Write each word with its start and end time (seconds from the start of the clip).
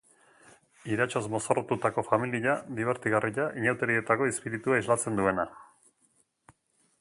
Iratxoz 0.93 1.21
mozorrotutako 1.33 2.03
familia 2.07 2.55
dibertigarria, 2.79 3.45
inauterietako 3.61 4.31
izpiritua 4.33 4.81
islatzen 4.85 5.21
duena. 5.21 5.47